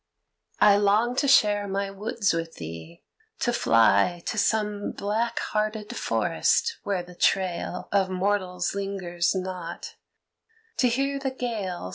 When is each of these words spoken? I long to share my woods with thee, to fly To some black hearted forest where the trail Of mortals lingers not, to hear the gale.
I 0.59 0.77
long 0.77 1.15
to 1.17 1.27
share 1.27 1.67
my 1.67 1.91
woods 1.91 2.33
with 2.33 2.55
thee, 2.55 3.03
to 3.39 3.53
fly 3.53 4.23
To 4.25 4.35
some 4.35 4.93
black 4.93 5.37
hearted 5.53 5.95
forest 5.95 6.77
where 6.81 7.03
the 7.03 7.13
trail 7.13 7.87
Of 7.91 8.09
mortals 8.09 8.73
lingers 8.73 9.35
not, 9.35 9.93
to 10.77 10.87
hear 10.89 11.19
the 11.19 11.29
gale. 11.29 11.89